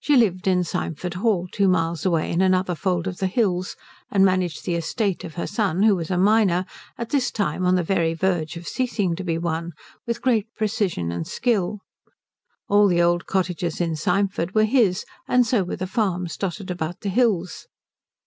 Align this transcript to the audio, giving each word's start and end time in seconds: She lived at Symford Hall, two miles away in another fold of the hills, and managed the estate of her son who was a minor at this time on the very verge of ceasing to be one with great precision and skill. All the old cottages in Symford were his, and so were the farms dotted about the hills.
She 0.00 0.16
lived 0.16 0.48
at 0.48 0.64
Symford 0.64 1.12
Hall, 1.12 1.46
two 1.52 1.68
miles 1.68 2.06
away 2.06 2.32
in 2.32 2.40
another 2.40 2.74
fold 2.74 3.06
of 3.06 3.18
the 3.18 3.26
hills, 3.26 3.76
and 4.10 4.24
managed 4.24 4.64
the 4.64 4.76
estate 4.76 5.24
of 5.24 5.34
her 5.34 5.46
son 5.46 5.82
who 5.82 5.94
was 5.94 6.10
a 6.10 6.16
minor 6.16 6.64
at 6.96 7.10
this 7.10 7.30
time 7.30 7.66
on 7.66 7.74
the 7.74 7.82
very 7.82 8.14
verge 8.14 8.56
of 8.56 8.66
ceasing 8.66 9.14
to 9.14 9.22
be 9.24 9.36
one 9.36 9.72
with 10.06 10.22
great 10.22 10.46
precision 10.56 11.12
and 11.12 11.26
skill. 11.26 11.80
All 12.66 12.86
the 12.88 13.02
old 13.02 13.26
cottages 13.26 13.78
in 13.78 13.94
Symford 13.94 14.54
were 14.54 14.64
his, 14.64 15.04
and 15.28 15.46
so 15.46 15.64
were 15.64 15.76
the 15.76 15.86
farms 15.86 16.38
dotted 16.38 16.70
about 16.70 17.00
the 17.02 17.10
hills. 17.10 17.68